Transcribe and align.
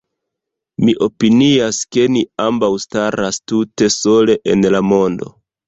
Mi 0.87 0.95
opinias, 1.07 1.81
ke 1.97 2.07
ni 2.15 2.25
ambaŭ 2.47 2.71
staras 2.87 3.41
tute 3.53 3.93
sole 3.99 4.41
en 4.57 4.69
la 4.77 4.85
mondo. 4.95 5.35